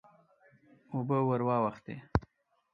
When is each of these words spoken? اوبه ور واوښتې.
اوبه 0.93 1.17
ور 1.27 1.41
واوښتې. 1.47 1.95